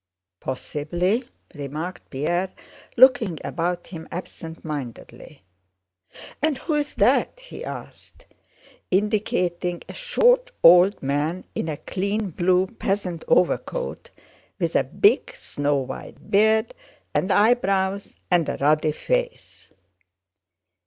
"Possibly," 0.39 1.25
remarked 1.53 2.09
Pierre, 2.09 2.51
looking 2.97 3.37
about 3.43 3.85
him 3.85 4.07
absent 4.11 4.65
mindedly. 4.65 5.43
"And 6.41 6.57
who 6.57 6.73
is 6.73 6.95
that?" 6.95 7.39
he 7.39 7.63
asked, 7.63 8.25
indicating 8.89 9.83
a 9.87 9.93
short 9.93 10.49
old 10.63 11.03
man 11.03 11.43
in 11.53 11.69
a 11.69 11.77
clean 11.77 12.31
blue 12.31 12.65
peasant 12.65 13.23
overcoat, 13.27 14.09
with 14.57 14.75
a 14.75 14.85
big 14.85 15.35
snow 15.35 15.75
white 15.77 16.31
beard 16.31 16.73
and 17.13 17.31
eyebrows 17.31 18.15
and 18.31 18.49
a 18.49 18.57
ruddy 18.57 18.93
face. 18.93 19.69